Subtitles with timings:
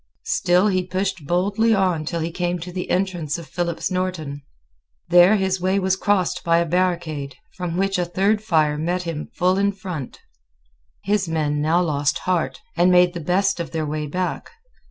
[0.25, 4.41] Still he pushed boldly on till he came to the entrance of Philip's Norton.
[5.09, 9.29] There his way was crossed by a barricade, from which a third fire met him
[9.35, 10.19] full in front.
[11.03, 14.49] His men now lost heart, and made the best of their way back.